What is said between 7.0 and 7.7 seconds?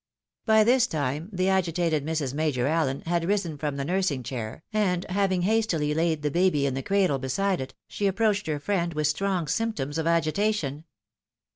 6 THE WIDOW MARRIED. beside